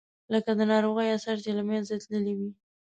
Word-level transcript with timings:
لکه 0.33 0.51
د 0.59 0.61
ناروغۍ 0.71 1.07
آثار 1.17 1.37
چې 1.43 1.51
له 1.57 1.63
منځه 1.69 1.93
تللي 2.07 2.33
وي. 2.39 2.49